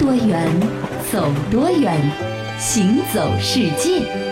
[0.00, 0.48] 多远，
[1.12, 1.94] 走多远，
[2.58, 4.29] 行走世界。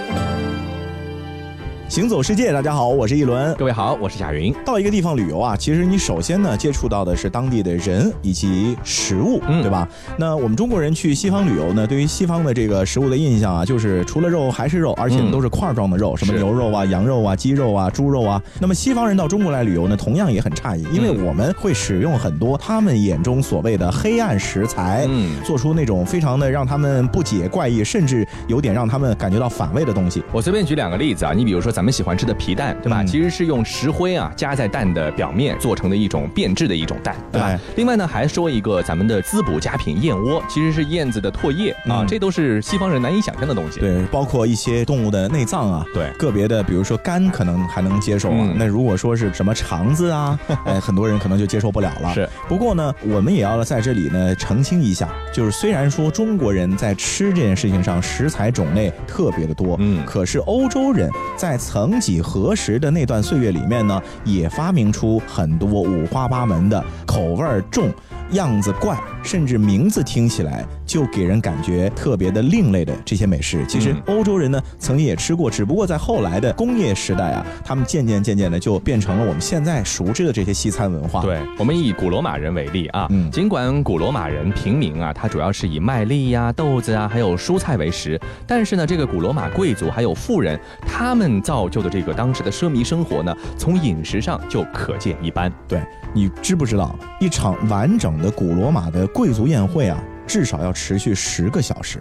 [1.99, 3.53] 行走世界，大家好，我是一轮。
[3.57, 4.55] 各位好，我是贾云。
[4.65, 9.89] 到一个地方旅游啊，其实你首先呢接触到的是当地的人以及食物，嗯对吧？
[10.17, 18.41] 那我们中国人去西方旅游呢，对于西方的这个食物的印象啊，就是除了肉还是肉，而且都是块状的肉，什么牛肉啊、羊肉啊、鸡肉啊、猪肉啊。
[18.61, 30.23] 那么西方人到中国来旅游呢，同样也很诧异，因为嗯我们会使用很多他们眼中所谓的黑暗食材，嗯做出那种非常的让他们不解、怪异，甚至有点让他们感觉到反胃的东西。
[30.31, 33.03] 我随便举两个例子啊，你比如说咱们喜欢吃的皮蛋，对吧？
[33.03, 37.47] 嗯其实是用石灰啊加在蛋的表面做成的一种变质的一种蛋，对吧？
[37.49, 43.81] 哎另外呢，还说一个咱们的滋补佳品燕窝，其实是燕子的唾液啊，嗯这都是西方人难以想象的东西。
[43.81, 52.13] 对，包括一些动物的内脏啊，对个别的，比如说肝可能还能接受那如果说是什么肠子啊， 哎，很多人可能就接受不了了。
[52.13, 67.91] 是，不过呢，我们也要在这里呢澄清一下，就是虽然说中国人在吃这件事情上食材种类特别的多，嗯可是欧洲人在曾几何时的那段岁月里面呢，也发明出很多五花八门的口味儿重。
[68.33, 95.53] 样子怪，甚至名字听起来就给人感觉特别的另类的这些美食，其实嗯欧洲人呢曾经也吃过，只不过在后来的工业时代啊，他们渐渐渐渐的就变成了我们现在熟知的这些西餐文化。，对，我们以古罗马人为例啊，嗯尽管古罗马人平民啊，他主要是以麦粒呀、豆子啊，还有蔬菜为食，但是呢，这个古罗马贵族还有富人，他们造就的这个当时的奢靡生活呢，从饮食上就可见一斑。
[95.67, 95.81] 对
[96.13, 101.99] 你知不知道，一场完整的古罗马的贵族宴会啊，至少要持续十个小时。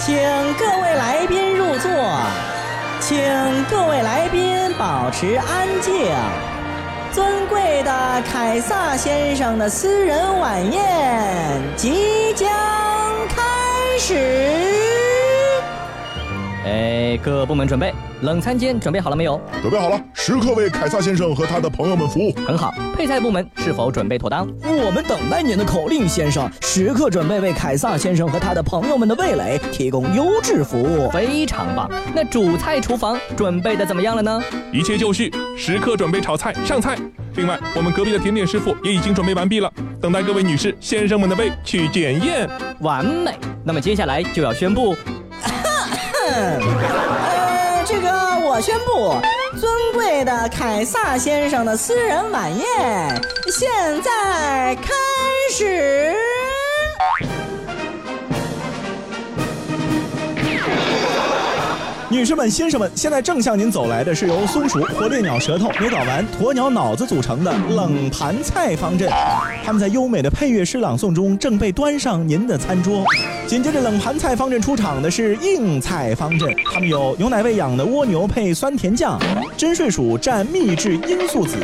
[0.00, 0.16] 请
[0.58, 1.90] 各位来宾入座，
[3.00, 3.18] 请
[3.70, 5.92] 各位来宾保持安静。
[7.12, 12.48] 尊贵的凯撒先生的私人晚宴即将
[13.28, 14.89] 开始。
[16.64, 19.40] 哎，各部门准备，冷餐间准备好了没有？
[19.62, 22.32] 准备好了，时刻为凯撒先生和他的朋友们服务。
[22.46, 24.46] 很好，配菜部门是否准备妥当？
[24.62, 31.08] 我们等待您的口令，先生，时刻准备为凯撒先生和他的朋友们的味蕾提供优质服务。
[31.10, 31.90] 非常棒。
[32.14, 34.42] 那主菜厨房准备的怎么样了呢？
[34.70, 36.94] 一切就绪，时刻准备炒菜上菜。
[37.36, 42.46] 另外，我们隔壁的甜点师傅也已经准备完毕了，等待各位女士、先生们的胃去检验。
[42.80, 43.32] 完美。
[43.64, 44.96] 那么接下来就要宣布，
[46.32, 48.08] 呃，这个
[48.46, 49.14] 我宣布，
[49.58, 52.66] 尊贵的凯撒先生的私人晚宴
[53.48, 53.70] 现
[54.02, 54.92] 在开
[55.52, 56.19] 始。
[62.10, 69.08] 女士们、先生们，现在正向您走来的是由松鼠、火烈鸟舌头、牛睾丸、鸵鸟脑子组成的冷盘菜方阵。
[69.64, 73.04] 他们在优美的配乐诗朗诵中正被端上您的餐桌。
[73.46, 79.16] 紧接着，冷盘菜方阵出场的是硬菜方阵，他们有牛奶喂养的蜗牛配酸甜酱，
[79.56, 81.58] 真睡鼠蘸秘制罂粟籽，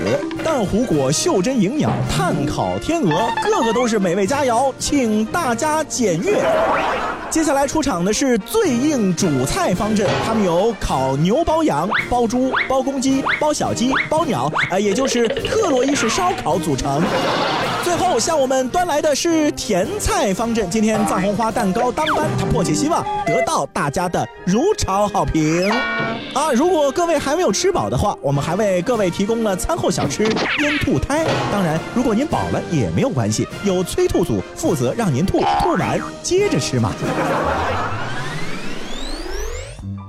[0.44, 3.10] 蛋糊果袖珍营养，炭烤天鹅，
[3.42, 6.40] 个个都是美味佳肴，请大家检阅。
[7.28, 17.02] 接下来出场的是最硬主菜方阵，他 有烤牛包羊、包猪、包公鸡、包小鸡、包鸟，呃，也就是特洛伊式烧烤组成。
[17.84, 25.70] 最后向我们端来的是甜菜方阵，今天藏红花蛋糕当班，他迫切希望得到大家的如潮好评。
[26.34, 31.24] 啊，如果各位还没有吃饱的话，我们还为各位提供了餐后小吃腌兔胎。
[31.52, 36.92] 当然，如果您饱了也没有关系，有催吐组负责让您吐，吐完接着吃嘛。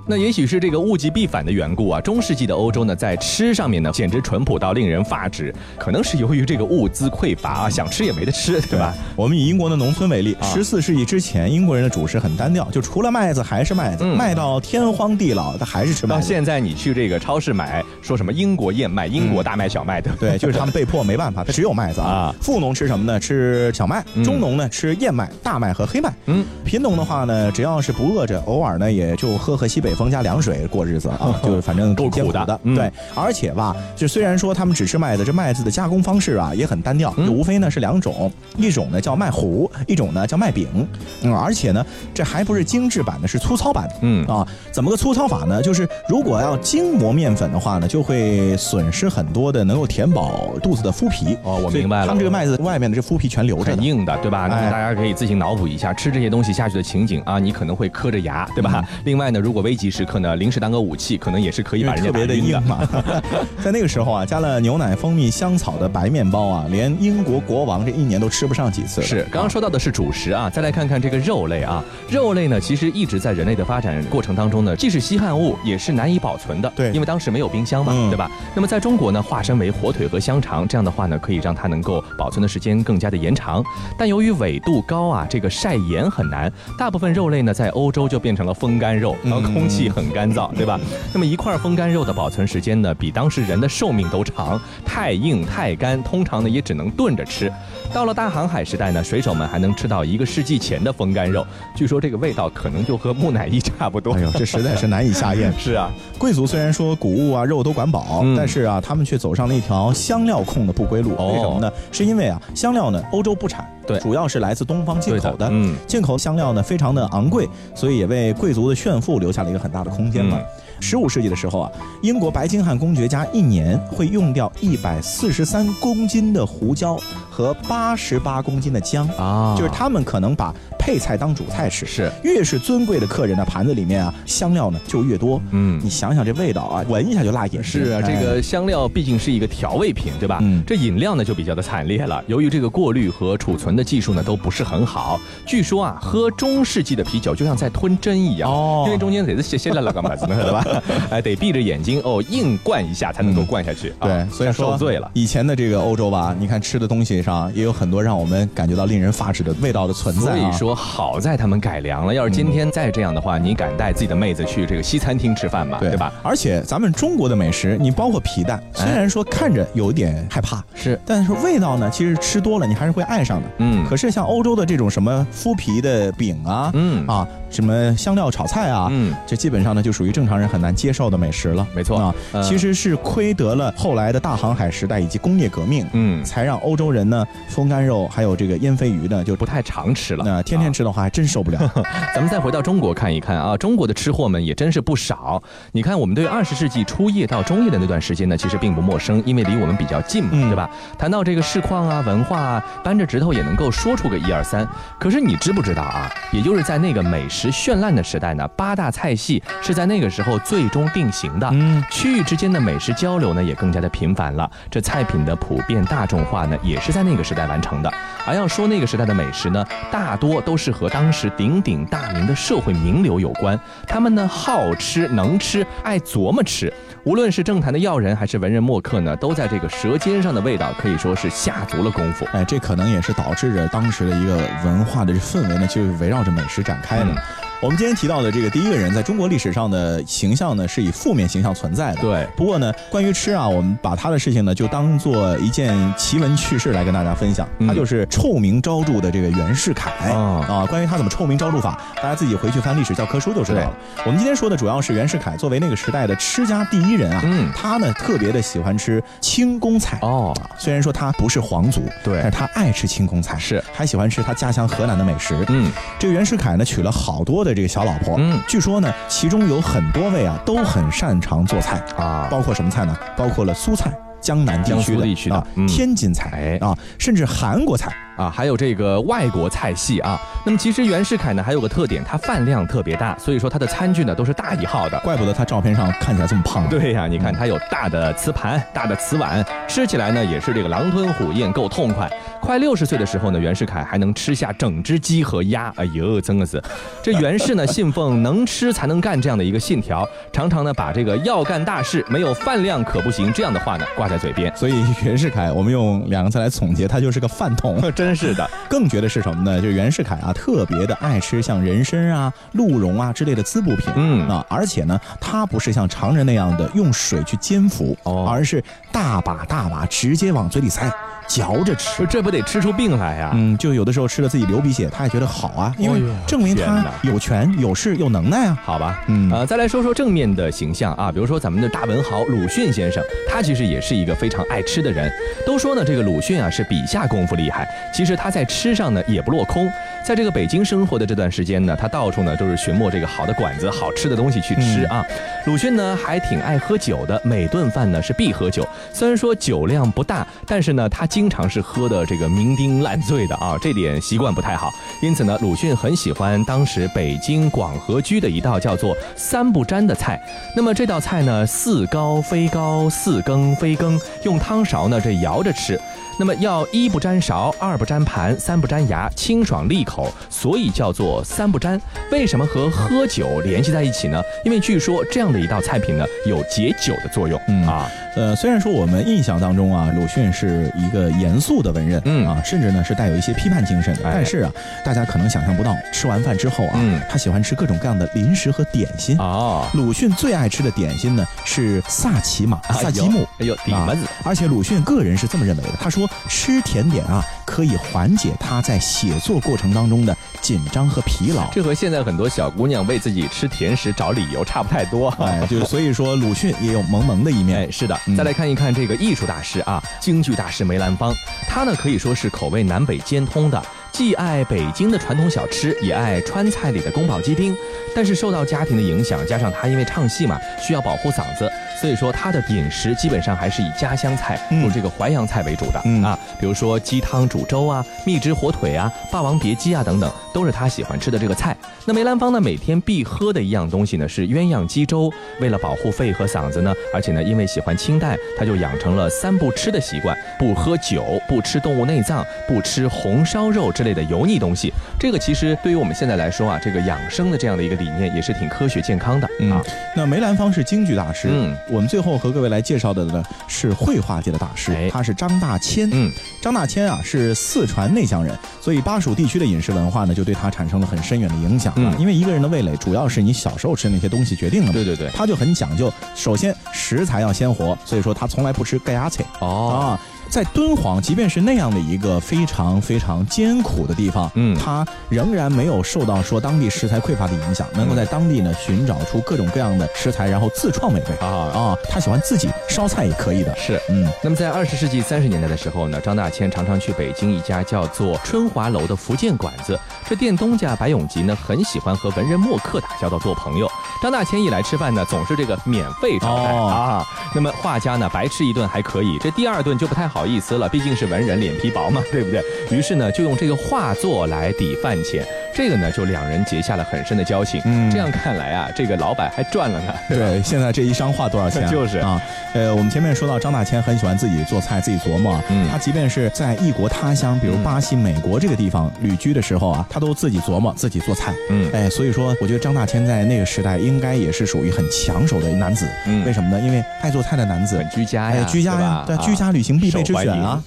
[0.10, 5.54] 那也许是这个物极必反的缘故啊，中世纪的欧洲呢，在吃上面呢，简直淳朴到令人发指。
[5.78, 8.96] 可能是由于这个物资匮乏啊，想吃也没得吃，对吧？？
[9.18, 16.22] 我们以英国的农村为例，啊十四世纪之前，英国人的主食很单调，就除了麦子还是麦子，嗯卖到天荒地老，他还是吃麦到。
[16.22, 22.36] 现在你去这个超市买，说什么英国燕麦、英国大麦、小麦的，对，就是他们被迫没办法，他只有麦子啊啊。
[22.42, 23.20] 富农吃什么呢？
[23.20, 24.02] 吃小麦。
[24.16, 26.14] 嗯中农呢吃燕麦、大麦和黑麦。
[26.28, 40.88] 嗯，贫农的话呢，只要是不饿着，偶尔呢也就喝喝西北风加凉水过日子啊，就是反正够挺苦的嗯对，而且吧，就虽然说他们只吃麦子，这麦子的加工方式啊也很单调，无非呢是两种，一种呢叫麦糊，一种呢叫麦饼。
[41.24, 43.96] 嗯，而且呢，这还不是精致版的，是粗糙版的。
[44.02, 45.62] 嗯啊，怎么个粗糙法呢？
[45.62, 51.36] 就是如果要精磨面粉的话呢，就就会损失很多的能够填饱肚子的麸皮。
[51.42, 53.72] 哦我明白了他们这个麦子外面的这麸皮全留着。
[53.72, 54.48] 很硬的，对吧？
[54.48, 58.88] 大家可以自行脑补一下，吃这些东西下去的情景啊，你可能会磕着牙，对吧？
[59.04, 62.80] 另外呢，如果危急时刻呢，临时当个武器，可能也是可以把人家别的硬嘛，
[63.64, 69.02] 在那个时候啊，加了牛奶、蜂蜜、香草的白面包啊，连英国国王这一年都吃不上几次。
[69.02, 76.72] 是，刚刚说到的是主食啊，再来看看这个肉类啊，肉类呢，其实一直在人类的发展过程当中呢，既是稀罕物，也是难以保存的。
[76.76, 78.30] 对因为当时没有冰箱嘛，嗯对吧？
[78.56, 83.64] 那么在中国呢，化身为火腿和香肠，这样的话呢，可以让它能够保存的时间更加的延长。
[83.98, 90.80] 但由于纬度高啊，这个晒盐很难，大部分肉类呢，在欧洲就变成了风干肉，然后空气很干燥，对吧？
[91.14, 97.52] 那么一块风干肉的保存时间呢，比当时人的寿命都长，太硬太干，通常呢也只能炖着吃。
[97.94, 101.46] 到了大航海时代呢，水手们还能吃到一个世纪前的风干肉，
[101.76, 104.14] 据说这个味道可能就和木乃伊差不多。
[104.14, 105.54] 哎呦，这实在是难以下咽。
[105.58, 111.16] 是啊，贵族虽然说谷物啊、肉都管饱，嗯但是啊，他们却走上了一条香料控的不归路。
[111.18, 111.72] 哦为什么呢？
[111.92, 115.48] 是因为啊，香料呢，欧洲不产，对主要是来自东方进口的。
[115.50, 120.46] 嗯，进口香料呢非常的昂贵，所以也为贵族的炫富留下了一个很大的空间嘛嗯。
[120.80, 121.72] 十五世纪的时候啊，
[122.02, 126.98] 英国白金汉公爵家一年会用掉一百四十三公斤的胡椒
[127.30, 131.86] 和八十八公斤的姜啊就是他们可能把配菜当主菜吃。
[131.86, 135.42] 是，越是尊贵的客人呢盘子里面啊，香料呢就越多。
[135.52, 137.64] 嗯你想想这味道啊，闻一下就辣眼睛。
[137.64, 140.40] 是啊，哎这个香料毕竟是一个调味品，对吧？
[140.42, 150.64] 嗯这饮料呢就比较的惨烈了，由于这个过滤和储存的技术呢都不是很好，据说啊，喝中世纪的啤酒就像在吞针一样，哦因为中间得是歇歇了了干嘛子呢，对吧？
[151.10, 153.94] 哎，得闭着眼睛哦，硬灌一下才能够灌下去。
[154.02, 155.10] 对，所以说受罪了。
[155.14, 160.38] 以前的这个欧洲吧，你看吃的东西上也有很多让我们感觉到令人发指的味道的存在、啊。
[160.38, 162.14] 所以说，好在他们改良了。
[162.14, 165.78] 要是今天再这样的话，你敢带自己的妹子去这个西餐厅吃饭吗？
[165.80, 166.12] 对吧？？
[166.24, 173.48] 而且咱们中国的美食，你包括皮蛋，虽然说看着有点害怕，是，但是味道呢，其实吃多了你还是会爱上的。
[173.60, 181.66] 嗯可是像欧洲的这种什么麸皮的饼啊，嗯啊，什么香料炒菜啊，嗯这基本上呢就属于正常人很难接受的美食了。
[181.76, 190.24] 没错啊，呃其实是亏得了后来的大航海时代以及工业革命，嗯，才让欧洲人呢风干肉还有这个腌飞鱼呢就不太常吃了。
[190.26, 191.60] 那天天吃的话还真受不了。
[192.14, 195.42] 咱们再回到中国看一看啊，中国的吃货们也真是不少。
[195.72, 200.70] 你看，我们对二十世纪初叶到中叶的那段时间呢，其实并不陌生，因为离我们比较近嘛，嗯对吧？
[200.98, 204.68] 谈到这个市况啊、文化啊，扳着指头也能够说出个一二三。
[205.00, 206.12] 可是你知不知道啊？
[206.32, 211.48] 也就是在那个美食绚烂的时代呢，八大菜系是在那个时候最终定型的。
[211.54, 214.50] 嗯，区域之间的美食交流呢，也更加的频繁了。
[214.72, 217.94] 这菜品的普遍大众化呢，也是在那个时代完成的。
[218.26, 223.58] 而要说那个时代的美食呢，大多都是和当时鼎鼎大名的社会名流有关。
[223.88, 226.74] 他们呢好吃、能吃、爱琢磨吃。
[227.08, 232.26] 无论是政坛的要人，还是文人墨客呢，都在这个舌尖上的味道可以说是下足了功夫。
[232.34, 237.06] 哎，这可能也是导致着当时的一个文化的氛围呢，就是围绕着美食展开的。
[237.06, 237.16] 嗯
[237.60, 242.02] 我们今天提到的这个第一个人，在中国历史上的形象呢，是以负面形象存在的。
[242.02, 247.50] 对不过呢，关于吃啊，我们把他的事情呢，就当做一件奇闻趣事来跟大家分享。
[247.58, 250.66] 嗯他就是臭名昭著的这个袁世凯、哦啊。
[250.68, 253.76] 关于他怎么臭名昭著法，大家自己回去翻历史教科书就知道了。
[254.06, 259.98] 我们今天说的主要是袁世凯作为那个时代的吃家第一人啊，嗯他呢特别的喜欢吃清宫菜。
[260.04, 265.36] 哦，虽然说他不是皇族，对但是他爱吃清宫菜，是还喜欢吃他家乡河南的美食。
[265.48, 272.96] 嗯，这个袁世凯呢娶了好多的这个小老婆，嗯据说呢其中有很多位啊都很擅长做菜，啊，包括什么菜呢？
[273.16, 273.92] 包括了苏菜。
[274.20, 280.20] 江南地江区的地区的啊，嗯天津菜哎啊，甚至韩国菜，啊，还有这个外国菜系啊。
[280.44, 285.00] 那么其实袁世凯呢还有个特点，他饭量特别大，所以说他的餐具呢都是大一号的。
[285.02, 286.68] 怪不得他照片上看起来这么胖。
[286.68, 292.10] 对呀、你看他有大的瓷盘、大的瓷碗，吃起来呢也是这个狼吞虎咽，够痛快。
[292.42, 296.62] 快六十岁的时候呢，袁世凯还能吃下整只鸡和鸭，哎呦，真的是。
[297.04, 304.52] 这袁氏呢信奉能吃才能干这样的一个信条，常常呢把这个要干大事没有饭量可不行这样的话呢挂在嘴边。
[304.56, 307.82] 所以袁世凯，我们用两个字来总结，他就是个饭桶。
[307.92, 309.62] 真是的，更觉得是什么呢？
[309.62, 313.92] 就是袁世凯啊，特别的爱吃像人参啊、鹿茸啊之类的滋补品。
[313.96, 320.90] 嗯啊，而且呢，他不是像常人那样的用水去煎服，哦而是大把大把直接往嘴里塞，
[321.28, 322.06] 嚼着吃。
[322.08, 328.58] 这不得吃出病来呀、嗯，就有的时候吃了自己流鼻血，他也觉得好啊，因为证明他有权有势有能耐啊。
[328.64, 335.12] 好吧，嗯呃，再来说说正面的形象啊，比如说咱们的大文豪鲁迅先生，他其实也是一个非常爱吃的人。
[335.46, 339.70] 都说呢，这个鲁迅啊是笔下功夫厉害，其实他在吃上呢也不落空。
[340.06, 345.06] 在这个北京生活的这段时间呢，他到处呢都是寻摸这个好的馆子、好吃的东西去吃啊。
[345.46, 348.66] 鲁迅呢还挺爱喝酒的，每顿饭呢是必喝酒。
[348.94, 354.72] 虽然说酒量不大，但是呢他经常是喝的这个酩酊烂醉的啊，这点习惯不太好。
[355.02, 360.22] 因此呢，鲁迅很喜欢当时北京广和居的一道叫做“三不沾”的菜。
[360.56, 365.82] 那么这道菜呢，似高非高，似羹非羹，用汤勺呢这摇着吃。
[366.20, 371.82] 那么要一不沾勺，二不沾盘，三不沾牙，清爽利口，所以叫做三不沾。
[372.12, 374.22] 为什么和喝酒联系在一起呢？
[374.46, 377.42] 因为据说这样的一道菜品呢，有解酒的作用。
[377.48, 384.52] 嗯啊，呃，虽然说我们印象当中啊，鲁迅是一个严肃的文人，嗯啊，甚至呢是带有一些批判精神的，哎但是啊，
[384.84, 389.16] 大家可能想象不到，吃完饭之后啊，嗯他喜欢吃各种各样的零食和点心。
[389.20, 393.22] 哦，鲁迅最爱吃的点心呢是萨其马、萨其木。
[393.38, 401.48] 哎呦，底啊子，而且鲁迅个人是这么认为的，他说吃甜点啊可以缓解他在写作过程当中的紧张和疲劳。
[401.52, 405.10] 这和现在很多小姑娘为自己吃甜食找理由差不太多。
[405.20, 407.60] 哎，就所以说鲁迅也有萌萌的一面。
[407.60, 411.14] 哎，是的，嗯再来看一看这个艺术大师啊，京剧大师梅兰芳，
[411.48, 413.62] 他呢可以说是口味南北兼通的，
[413.92, 417.56] 既爱北京的传统小吃，也爱川菜里的宫保鸡丁。
[417.96, 431.56] 但是受到家庭的影响，加上他因为唱戏嘛，需要保护嗓子，所以说他的饮食基本上还是以家乡菜嗯或者这个淮扬菜为主的、嗯啊，比如说鸡汤煮粥啊、蜜汁火腿啊、霸王别姬啊等等，都是他喜欢吃的这个菜。
[431.88, 435.10] 那梅兰芳呢，每天必喝的一样东西呢是鸳鸯鸡粥。
[435.40, 444.74] 为了保护肺和嗓子呢，而且呢，因为喜欢清淡，他就养成了三不吃的习惯：不喝酒，不吃动物内脏，不吃红烧肉之类的油腻东西。
[445.00, 449.64] 这个其实对于我们现在来说啊，这个养生的这样的一个理念也是挺科学健康的嗯啊。
[449.96, 455.88] 那梅兰芳是京剧大师，嗯，我们最后和各位来介绍的呢是绘画界的大师，哎他是张大千。
[455.94, 461.77] 嗯，张大千啊是四川内江人，所以巴蜀地区的饮食文化呢就对他产生了很深远的影响啊。
[461.80, 464.74] 嗯因为一个人的味蕾主要是你小时候吃那些东西决定的嘛。
[464.74, 470.00] 对对对，他就很讲究，首先食材要鲜活，所以说他从来不吃盖牙菜哦，啊。
[470.30, 481.78] 在敦煌，即便是那样的一个非常非常艰苦的地方，嗯他仍然没有受到说当地食材匮乏的影响，能够在当地呢寻找出各种各样的食材，然后自创美味啊啊。
[481.90, 483.82] 他喜欢自己烧菜也可以的，是。
[483.90, 489.80] 嗯那么在二十世纪三十年代的时候呢，张大千常常去北京一家叫做春华楼的福建馆子。
[490.08, 493.70] 这店东家白永吉呢，很喜欢和文人墨客打交道做朋友。
[494.02, 497.06] 张大千一来吃饭呢，总是这个免费招待、哦啊。
[497.34, 502.44] 那么画家呢，白吃一顿还可以，这第二顿就不太好好意思了，毕竟是文人，脸皮薄嘛，对不对？
[502.72, 505.24] 于是呢，就用这个画作来抵饭钱。
[505.58, 507.60] 这个呢，就两人结下了很深的交情。
[507.66, 509.94] 嗯这样看来啊，这个老板还赚了呢。
[510.08, 511.66] 对，现在这一张画多少钱啊？
[511.74, 512.22] 就是啊，
[512.54, 515.44] 呃，我们前面说到张大千很喜欢自己做菜，自己琢磨啊。
[515.50, 521.34] 嗯他即便是在异国他乡，比如嗯巴西、美国这个地方旅居的时候啊，他都自己琢磨，自己做菜。
[521.50, 525.88] 嗯哎，所以说，我觉得张大千在那个时代应该也是属于很抢手的男子。
[526.06, 526.60] 嗯为什么呢？
[526.64, 530.62] 因为爱做菜的男子很，居家呀，哎，居家呀对，对，啊居家旅行必备之选啊。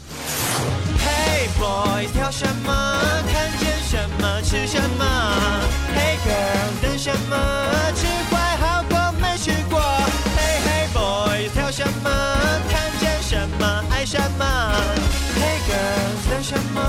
[0.98, 2.89] Hey boy，挑什么？
[7.10, 7.36] 什么？
[7.96, 9.80] 吃坏好过没吃过。
[10.36, 12.08] Hey hey boy，挑什么？
[12.70, 14.44] 看见什么爱什么
[15.34, 16.80] ？Hey girl，等什么？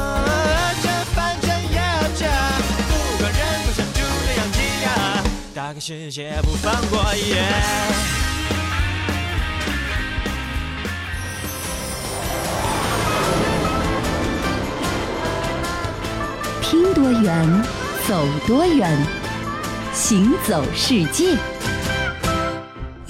[0.84, 2.28] 这反正也要这，
[2.88, 5.24] 不管人不想猪的养鸡呀，
[5.56, 7.44] 大开世界不放过耶。
[16.62, 17.64] 听多远，
[18.08, 18.98] 走多远，
[20.04, 21.61] 行走世界。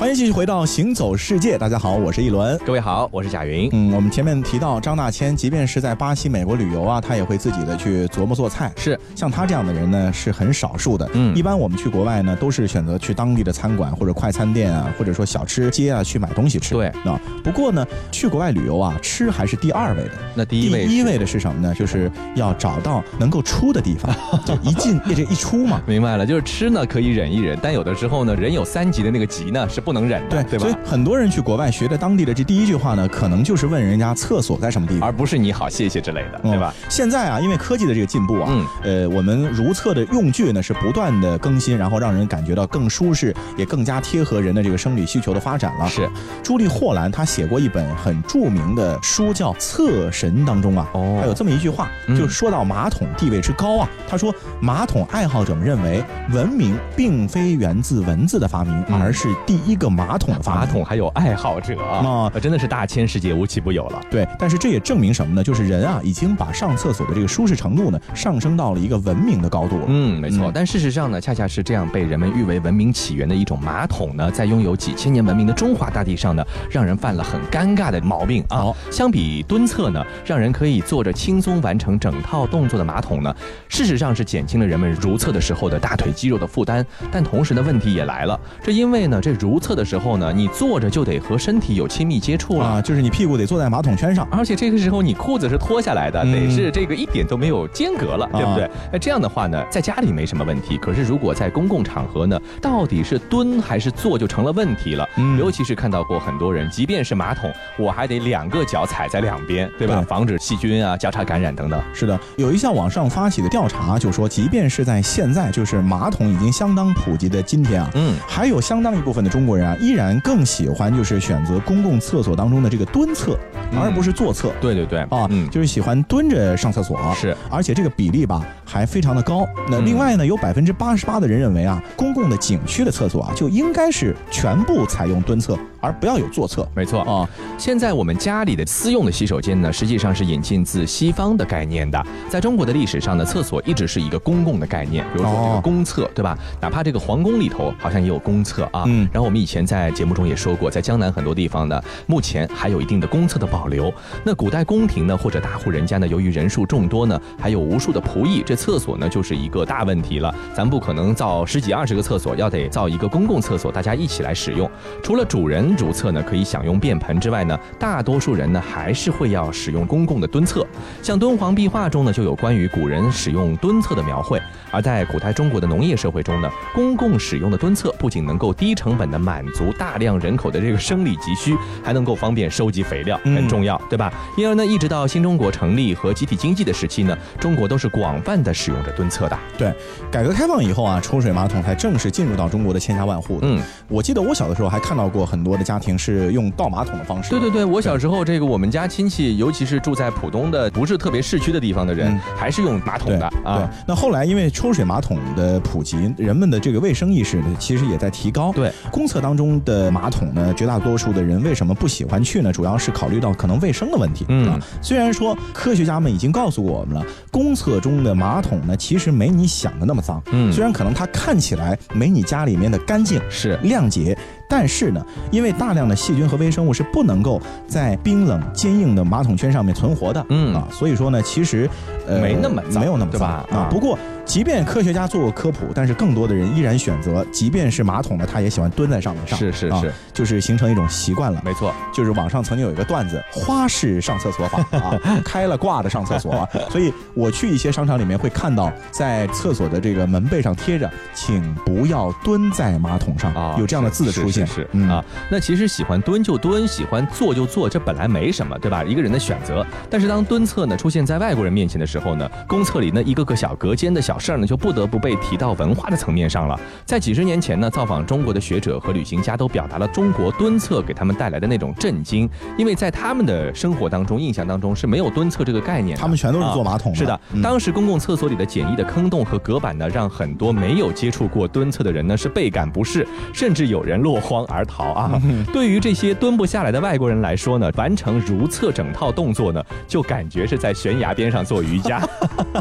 [0.02, 2.58] 欢迎继续回到《行走世界》，大家好，我是一轮。
[2.66, 3.70] 各位好，我是贾云。
[3.72, 8.74] 嗯，我们前面提到张大千，即便是在巴西、美国旅游啊，他也会自己的去琢磨做菜。
[8.76, 11.08] 是像他这样的人呢，是很少数的。
[11.14, 16.74] 嗯一般我们去国外呢，都是选择去当地的餐馆或者快餐店啊，或者说小吃街啊去买东西吃。
[16.74, 17.22] 对啊。
[17.44, 20.12] 不过呢，去国外旅游啊，吃还是第二位的。
[20.34, 21.72] 那第一位第一位的是什么呢？
[21.78, 24.12] 就是要找到能够出的地方，
[24.44, 25.80] 就一进 这一出嘛。
[25.86, 30.76] 明白了，就是吃呢可以忍一忍，但有的时候呢，人有三急的那个急呢是不能忍的，对吧所以？
[30.86, 35.10] 很多人去国外学的当地的这第一句话呢，可能就是问人家厕所在什么地方。
[35.10, 36.74] 而不是你好谢谢之类的，对吧？
[36.78, 45.88] 嗯现在啊，因为科技的这个进步啊，嗯呃，我们如厕的用具呢是不断的更新，然后让人感觉到更舒适，也更加贴合人的这个生理需求的发展了。
[45.88, 46.10] 是，
[46.44, 59.92] 朱莉霍兰她写过一本很著名的书，叫《厕神》当中啊，哦还有这么一句话，嗯就说到马桶地位之高啊，他说马桶爱好者们认为，文明并非源自文字的发明，嗯而是第一个。
[59.92, 60.62] 马桶的发明。
[60.62, 64.02] 马桶还有爱好者啊，啊真的是大千世界无奇不有了。
[64.10, 65.44] 对，但是这也证明什么呢？
[65.44, 69.86] 就是人啊，已经把上厕所的这个舒适程度呢，上升到了一个文明的高度了。
[69.88, 70.50] 嗯，没错。
[70.50, 78.58] 嗯但事实上呢，恰恰是这样被人们誉为文明起源的一种马桶呢，在拥有几千年文明的中华大地上呢，让人犯了很尴尬的毛病啊。
[78.58, 83.36] 好相比蹲厕呢，让人可以坐着轻松完成整套动作的马桶呢，
[83.68, 86.86] 事实上是减轻了人们如厕的时候的大腿肌肉的负担。
[87.12, 92.66] 但同时呢，问题也来了，这因为呢，这如厕的时候呢，你坐着就得和身体有亲密接触了。
[92.66, 94.28] 啊，就是你屁股得坐在马桶圈上。
[94.32, 98.70] 而且这个时候你裤子是脱下来的，嗯得是这个一点都没有间隔了，对不对啊？
[98.92, 105.08] 那这样的话呢，在家里没什么问题，可是如果在公共场合呢，到底是蹲还是坐就成了问题了。
[105.18, 109.96] 嗯尤其是看到过很多人，即便是马桶，我还得两个脚踩在两边，对吧？
[109.96, 111.82] 对防止细菌啊交叉感染等等。
[111.94, 123.38] 是的，有一项网上发起的调查就说，即便是在现在，就是马桶已经相当普及的今天啊，嗯，还有相当一部分的中国人啊，依然更喜欢就是选择公共厕所当中的这个蹲厕，
[123.72, 124.52] 嗯而不是坐厕。
[124.60, 129.48] 对对对，啊，嗯，就是喜欢蹲着上厕所，是，而且这个比例吧还非常的高。
[129.70, 136.68] 那嗯另外呢，有百分之八十八的人认为啊，公共的景区的厕所啊就应该是全部采用蹲厕，而不要有坐厕。
[136.76, 137.28] 没错啊，
[137.58, 142.02] 现在我们家里的私用的洗手间呢，实际上是引进自西方的概念的。
[142.30, 146.38] 在中国的历史上呢，厕所一直是一个公共的概念，比如说这哦个公厕，对吧？
[146.60, 148.84] 哪怕这个皇宫里头好像也有公厕啊。
[148.86, 153.92] 嗯然后我们以前在节目中也说过，在江南很多地方呢，目前还有一定的公厕的保留。
[154.24, 160.32] 那古代宫廷呢，或者大户人家呢，由于人数众多呢，还有无数的仆役，这厕所呢就是一个大问题了。
[160.54, 164.70] 咱不可能造十几二十个厕所，要得造一个公共厕所，大家一起来使用。
[165.02, 170.64] 除了主人如厕呢可以享用便盆之外呢，大多数人呢还是会要使用公共的蹲厕。
[171.02, 174.40] 像敦煌壁画中呢就有关于古人使用蹲厕的描绘。
[174.70, 184.12] 而在古代中国的农业社会中呢，公共使用的蹲厕不仅能够低成本的满足大量人口的这个生理急需，还能够方便收集肥料，嗯很重要，对吧？
[184.36, 189.38] 因而呢，一直到新中国成立和集体经济的时期呢，中国都是广泛的使用着蹲厕的。
[189.58, 189.74] 对，
[190.12, 193.40] 改革开放以后啊，抽水马桶才正式进入到中国的千家万户。
[193.42, 197.30] 嗯，我记得我小的时候还看到过很多的家庭是用倒马桶的方式。
[197.30, 203.58] 对对对，我小时候这个我们家亲戚，尤其是住在浦东的不是特别市区的地方的人，嗯还是用马桶对的啊。
[203.58, 208.52] 对，那后来因为抽水马桶的普及，人们的这个卫生意识呢，其实也在提高。
[208.52, 212.52] 对，公厕当中的马桶呢，绝大多数的人为什么不喜欢去呢？
[212.52, 214.26] 主要是考虑到可能卫生的问题。
[214.28, 220.22] 嗯啊，虽然说科学家们已经告诉过我们了，公厕中的马桶呢，其实没你想的那么脏。
[220.32, 224.18] 嗯虽然可能它看起来没你家里面的干净是亮洁。
[224.52, 231.70] 但是呢，因为大量的细菌和微生物是不能够在冰冷坚硬的马桶圈上面存活的，嗯啊，所以说呢，其实
[232.06, 233.68] 呃没那么脏没有那么脏对吧啊啊。
[233.72, 241.42] 不过，即便科学家做过科普，但是更多的人依然选择，即便是马桶呢，他也喜欢蹲在上面上，啊是是是，就是形成一种习惯了。
[241.46, 241.74] 没错。
[241.94, 255.04] 就是网上曾经有一个段子，花式上厕所法 啊，开了挂的上厕所啊，所以我去一些商场里面会看到，在厕所的这个门背上贴着“请不要蹲在马桶上”，啊，有这样的字的出现，是是嗯啊。
[255.30, 258.84] 那其实喜欢蹲就蹲，喜欢坐就坐，这本来没什么，对吧？
[258.84, 259.66] 一个人的选择。
[259.90, 266.60] 但是当蹲厕呢出现在外国人面前的时候呢，公厕里那一个个小隔间的小事儿呢，就不得不被提到文化的层面上了。
[266.86, 276.02] 在几十年前呢，造访中国的学者和旅行家都表达了中国蹲厕给他们带来的那种震惊，因为在他们的生活当中、印象当中是没有蹲厕这个概念的。
[276.02, 276.98] 他们全都是坐马桶的。
[276.98, 285.20] 是的，嗯当时公共厕所里的简易的坑洞和隔板呢，让很多没有接触过蹲厕的人呢是倍感不适，甚至有人落荒而逃啊。
[285.26, 292.02] 嗯对于这些蹲不下来的外国人来说呢，完成如厕整套动作呢，就感觉是在悬崖边上做瑜伽。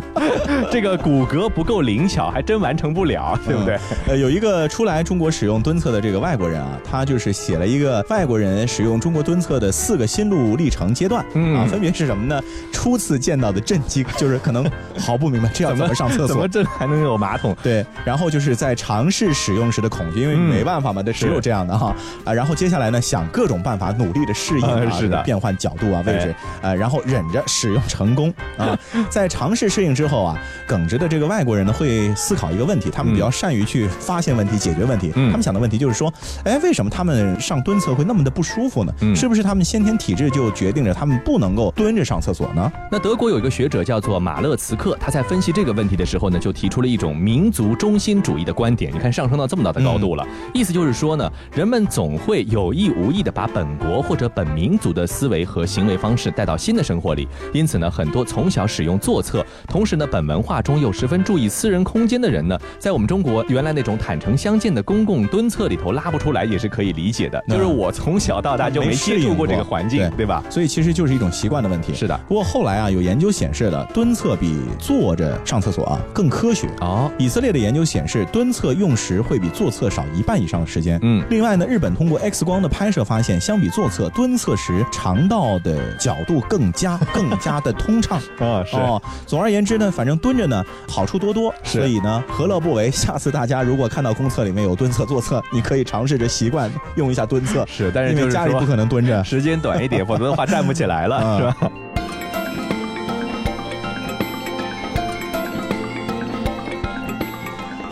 [0.70, 3.78] 这个骨骼不够灵巧，还真完成不了，对不对？
[4.08, 12.40] 呃，有一个出来中国使用蹲厕的这个外国人啊，他就是写了一个外国人使用中国蹲厕的四个心路历程阶段，嗯啊，分别是什么呢？
[12.72, 16.48] 初次见到的震惊，就是可能毫不明白这要怎么上厕所怎么。
[16.48, 17.54] 这还能有马桶？
[17.62, 21.92] 对，然后就是在尝试使用时的恐惧，因为嗯没办法嘛，这只有是这样的哈
[22.24, 22.32] 啊。
[22.32, 26.32] 然后接下来呢，想各种办法努力的适应 是的变换角度啊、位置，
[26.62, 28.78] 啊，然后忍着使用成功啊。
[29.08, 35.10] 在尝试适应之后啊，耿直的这个外国人呢会思考一个问题，他们嗯比较善于去发现问题、解决问题。
[35.16, 36.12] 嗯他们想的问题就是说，
[36.44, 38.92] 哎，为什么他们上蹲厕会那么的不舒服呢？
[39.00, 42.70] 嗯是不是他们先天体质就决定着他们不能够蹲着上厕所呢？
[42.92, 48.92] 那德国有一个学者叫做马勒茨克，他在分析这个问题的时候呢，就提出了一种民族中心主义的观点。
[48.94, 67.38] 你看上升到这么大的高度了，意思就是说呢，人们总会有意无意的把本国或者本民族的思维和行为方式带到新的生活里，因此呢，很多从小使用坐厕，同时呢，本文化中又十分注意私人空间的人呢，在我们中国原来那种坦诚相见的公共蹲厕里头拉不出来，也是可以理解的。
[67.48, 70.42] 嗯就是我从小到大就没接触过这个环境，对对吧？
[70.48, 71.92] 所以其实就是一种习惯的问题。
[71.94, 76.68] 是的不过后来啊，有研究显示了，蹲厕比坐着上厕所啊更科学。
[76.80, 80.98] 哦，以色列的研究显示，蹲厕用时会比坐厕少一半以上的时间。
[81.02, 88.18] 嗯另外呢，日本通过 X 光的拍摄发现，相比坐厕，蹲厕时肠道的角度更加 更加的通畅。
[88.40, 92.90] 啊哦，总而言之呢，反正蹲着呢好处多多，是所以呢，何乐不为？
[92.90, 99.22] 下次大家如果看到公厕里面有蹲厕、坐厕，你可以尝试着习惯用一下蹲厕， 是，但是是因为家里不可能蹲着。
[99.22, 101.72] 时间短一点，否则的话站不起来了，嗯是吧？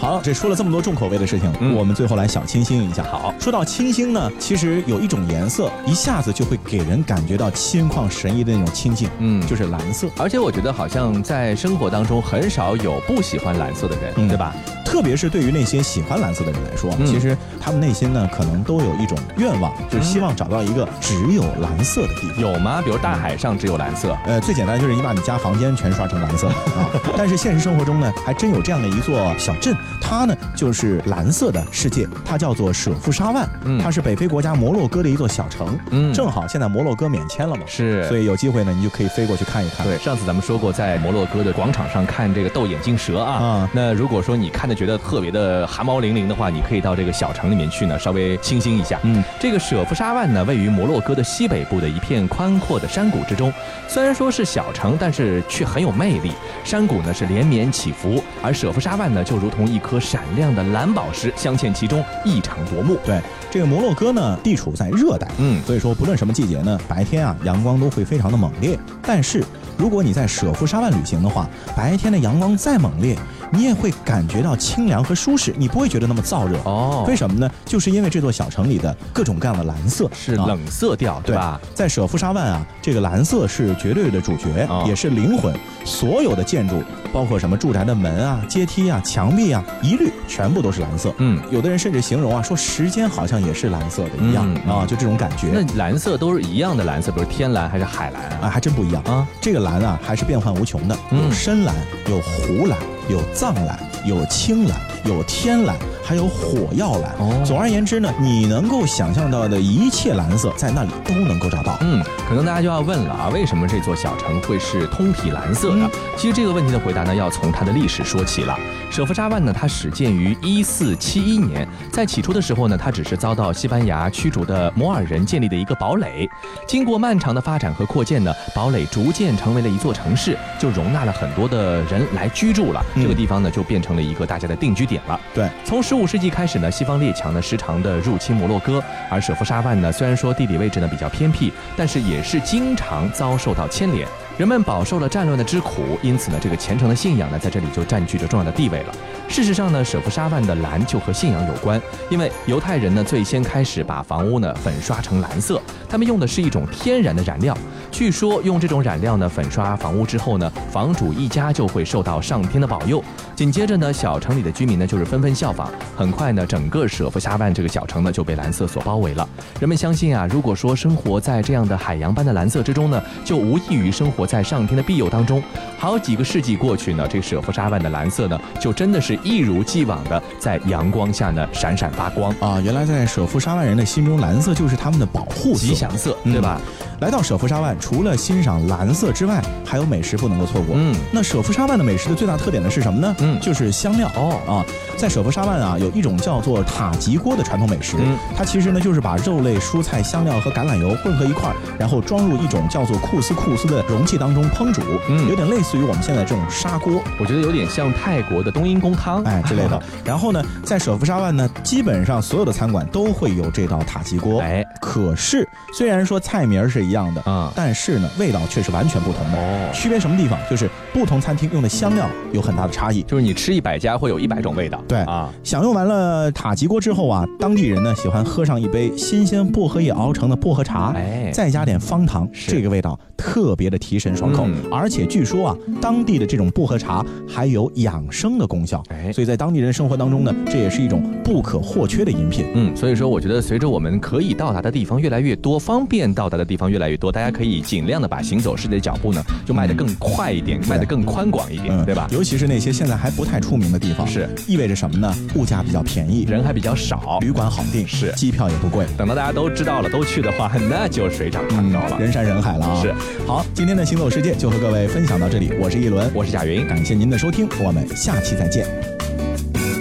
[0.08, 3.02] 好，这说了这么多重口味的事情，嗯我们最后来小清新一下。
[3.02, 10.08] 好，说到清新呢，其实有一种颜色，一下子就会给人感觉到心旷神怡的那种清静，嗯就是蓝色。
[10.16, 14.54] 而且我觉得好像在生活当中很少有不喜欢蓝色的人，嗯对吧？
[14.88, 22.40] 特别是对于那些喜欢蓝色的人来说，嗯其实他们内心呢，可能都有一种愿望，就是希望找到一个只有蓝色的地方。
[22.40, 22.80] 有吗？
[22.82, 26.88] 比如大海上只有蓝色，呃，最简单就是你把你家房间全刷成蓝色啊。
[27.18, 35.78] 但是现实生活中呢，还真有这样的一座小镇，它呢就是蓝色的世界，它叫做舍夫沙万，嗯它是北非国家摩洛哥的一座小城。
[35.90, 39.86] 嗯正好现在摩洛哥免签了嘛，是所以有机会呢，你就可以飞过去看一看。
[39.86, 43.32] 对，上次咱们说过，在摩洛哥的广场上看这个斗眼镜蛇啊。
[43.34, 49.00] 啊那如果说你看的觉得特别的汗毛淋漓的话，你可以到这个小城里面去呢，稍微清新一下。
[49.02, 53.52] 嗯，这个舍夫沙万呢，位于摩洛哥的西北部的一片宽阔的山谷之中。
[53.88, 56.30] 虽然说是小城，但是却很有魅力。
[56.62, 62.96] 山谷呢是连绵起伏，而舍夫沙万呢就如同一颗闪亮的蓝宝石，镶嵌其中，异常夺目。
[63.04, 68.78] 对，这个摩洛哥呢，地处在热带，嗯所以说不论什么季节呢，白天啊阳光都会非常的猛烈。
[69.02, 69.42] 但是
[69.76, 73.16] 如果你在舍夫沙万旅行的话，白天的阳光再猛烈，
[73.52, 76.58] 你也会感觉到清凉和舒适，你不会觉得那么燥热。
[76.64, 77.50] 哦为什么呢？
[77.64, 81.60] 就是因为这座小城里的各种各样的蓝色啊是冷色调，对对吧？？
[81.74, 85.54] 在舍夫沙万啊，这个蓝色是绝对的主角，哦也是灵魂。
[85.84, 86.82] 所有的建筑，
[87.12, 91.14] 包括什么住宅的门啊、阶梯啊、墙壁啊，一律全部都是蓝色。
[91.18, 95.48] 嗯，有的人甚至形容啊，说时间好像也是蓝色的一样、嗯啊，就这种感觉。
[95.52, 98.38] 那蓝色都是一样的蓝色，比如天蓝还是海蓝啊？
[98.42, 99.26] 啊，还真不一样啊！
[99.40, 101.74] 这个蓝啊，还是变幻无穷的，嗯有深蓝，
[102.08, 102.78] 有湖蓝，
[103.08, 107.12] 有藏蓝，有青蓝，有天蓝，还有火药蓝。
[107.18, 111.78] 哦总而言之呢，你能够想象到的一切蓝色，在那里都能够找到。
[111.80, 115.86] 嗯，可能大家就要问了啊，为什么这座小城会是通体蓝色的？
[115.86, 118.58] 嗯其实这个问题的回答呢，要从它的历史说起了。
[118.90, 126.28] 舍夫沙万呢，它始建于一四七一年，在起初的时候呢，它只是遭到西班牙驱逐的摩尔人建立的一个堡垒。
[126.66, 132.84] 经过漫长的发展和扩建呢，堡垒逐渐成为了一座城市，就容纳了很多的人来居住了。
[132.96, 135.20] 嗯这个地方呢，就变成了一个大家的定居点了。
[135.32, 144.06] 对，从十五世纪开始呢，西方列强呢时常的入侵摩洛哥，而舍夫沙万呢，虽然说地理位置呢比较偏僻，但是也是经常遭受到牵连。
[144.38, 148.94] 人们饱受了战乱的之苦，因此呢，这个虔诚的信仰呢，在这里就占据着重要的地位了。
[149.26, 157.52] 事实上呢，舍夫沙万的蓝就和信仰有关，因为犹太人呢最先开始把房屋呢粉刷成蓝色，他们用的是一种天然的染料。
[157.90, 163.02] 据说用这种染料呢粉刷房屋之后呢，房主一家就会受到上天的保佑。
[163.34, 169.28] 紧接着呢，小城里的居民呢就是纷纷效仿，很快呢，整个舍夫沙万这个小城呢就被蓝色所包围了。
[169.58, 175.42] 人们相信啊，如果说生活在这样的海洋般的蓝色之中呢，就无异于生活在上天的庇佑当中。
[175.78, 186.60] 好几个世纪过去呢，这舍夫沙万的蓝色呢，就真的是一如既往的在阳光下呢闪闪发光，啊，原来在舍夫沙万人的心中，蓝色就是他们的保护色吉祥色，对吧？
[187.00, 190.74] 来到舍夫沙万，除了欣赏蓝色之外，还有美食不能够错过。
[190.76, 193.14] 嗯那舍夫沙万的美食的最大特点呢是什么呢？
[193.20, 194.10] 嗯就是香料。
[194.16, 197.96] 哦啊，在舍夫沙万啊，有一种叫做塔吉锅的传统美食。
[198.00, 207.00] 嗯它其实呢就是把肉类、蔬菜、香料和橄榄油混合一块儿，然后装入一种叫做库斯库斯的容器当中烹煮，嗯有点类似于我们现在这种砂锅。
[207.20, 209.80] 我觉得有点像泰国的冬阴功汤，哎之类的。
[210.04, 214.40] 然后呢，在舍夫沙万呢，基本上所有的餐馆都会有这道塔吉锅。
[214.40, 219.38] 哎，可是虽然说菜名是一样的，啊但是呢，味道却是完全不同的。
[219.38, 220.38] 哦区别什么地方？
[220.48, 223.02] 就是不同餐厅用的香料有很大的差异。
[223.02, 231.30] 就是你吃一百家会有一百种味道，对啊，享用完了塔吉锅之后啊，当地人呢喜欢喝上一杯新鲜薄荷叶熬成的薄荷茶，哎。
[231.32, 234.54] 再加点方糖，这个味道特别的提神爽口，嗯。
[234.72, 239.12] 而且据说啊，当地的这种薄荷茶还有养生的功效，哎。
[239.12, 242.46] 所以在当地人生活当中呢，这也是一种不可或缺的饮品。
[242.54, 252.06] 嗯，所以说我觉得随着我们可以到达的地方越来越多，方便到达的地方越来越多，大家可以尽量的把行走世界的脚步呢，就迈得更快一点，迈得更宽广一点，对吧？
[252.10, 255.14] 尤其是那些现在还不太出名的地方，是意味着什么呢？
[255.34, 258.86] 物价比较便宜，人还比较少，旅馆好订，是机票也不贵。
[258.96, 261.98] 等到大家都知道了，都去的话，那就水涨船高了。
[261.98, 262.82] 人山人海了啊！
[262.82, 262.94] 是，
[263.26, 268.66] 好，今天的行走世界就和各位分享到这里，我是一轮，我是贾云，感谢您的收听，我们下期再见。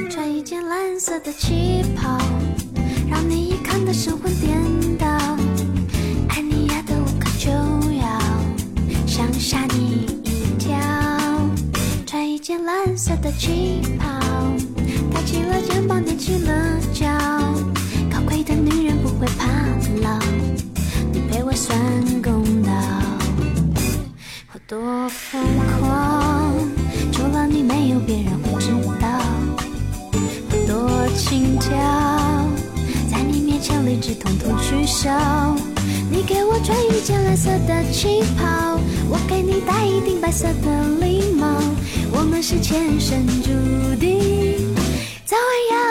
[0.10, 2.18] 穿一件蓝色的旗袍，
[3.10, 4.58] 让你一看得神魂颠
[12.48, 14.08] 件蓝色的旗袍，
[15.12, 17.06] 抬起了肩膀，踮起了脚。
[18.10, 19.46] 高贵的女人不会怕
[20.02, 20.18] 老，
[21.12, 21.78] 你陪我算
[22.24, 22.72] 公道。
[24.54, 24.80] 我多
[25.10, 25.44] 疯
[25.82, 26.54] 狂，
[27.12, 29.10] 除了你没有别人会知道。
[30.50, 31.68] 我多轻佻，
[33.88, 35.10] 理智统统取消。
[36.12, 38.78] 你给我穿一件蓝色的旗袍，
[39.10, 41.48] 我给你戴一顶白色的礼帽。
[42.12, 43.50] 我们是前生注
[43.98, 44.76] 定，
[45.24, 45.87] 早晚要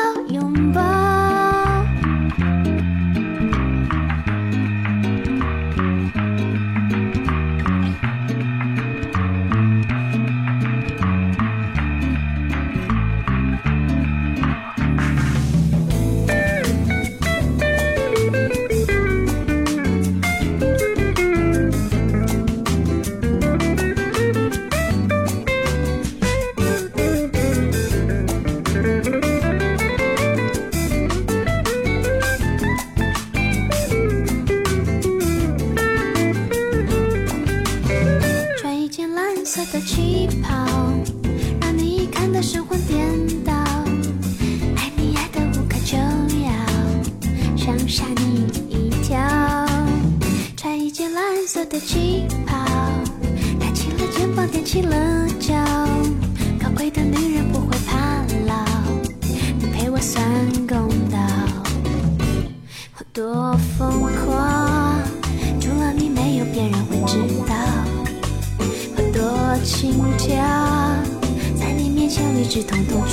[39.57, 40.66] 色的旗袍，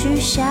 [0.03, 0.43] 取消。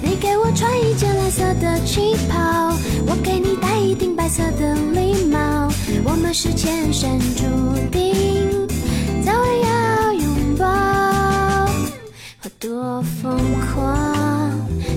[0.00, 2.72] 你给我穿一件蓝色的旗袍，
[3.08, 5.68] 我给你戴一顶白色的礼帽。
[6.04, 7.42] 我们是前生注
[7.90, 8.68] 定，
[9.24, 10.64] 早晚要拥抱。
[12.44, 13.36] 我多疯
[13.74, 14.52] 狂，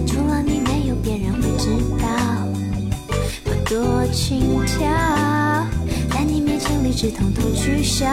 [0.06, 2.06] 除了你没有别人会知道。
[3.46, 5.66] 我多轻佻，
[6.14, 8.06] 在你面前理智统统取消。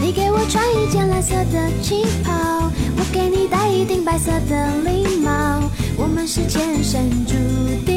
[0.00, 5.30] 你给我穿一件蓝色的旗袍，我给你戴一顶白色的礼帽。
[5.96, 7.34] 我们是前生注
[7.86, 7.93] 定，